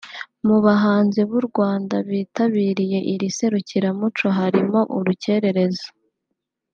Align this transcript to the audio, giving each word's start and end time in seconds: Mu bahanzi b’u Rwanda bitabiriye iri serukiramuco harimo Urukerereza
Mu 0.47 0.57
bahanzi 0.65 1.19
b’u 1.29 1.41
Rwanda 1.47 1.95
bitabiriye 2.09 2.99
iri 3.13 3.27
serukiramuco 3.37 4.25
harimo 4.37 4.79
Urukerereza 4.97 5.87